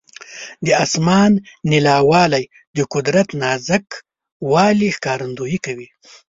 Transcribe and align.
د 0.65 0.67
اسمان 0.85 1.31
نیلاوالی 1.71 2.43
د 2.75 2.77
قدرت 2.93 3.27
نازک 3.41 3.87
والي 4.51 4.89
ښکارندویي 4.95 5.59
کوي. 5.65 5.87